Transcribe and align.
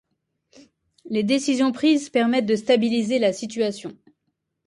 Les 1.05 1.21
décisions 1.21 1.71
prises 1.71 2.09
permettent 2.09 2.47
de 2.47 2.55
stabiliser 2.55 3.19
la 3.19 3.33
situation. 3.33 3.95